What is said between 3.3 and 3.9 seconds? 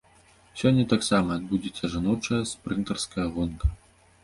гонка.